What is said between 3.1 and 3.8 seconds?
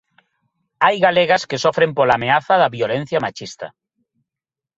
machista.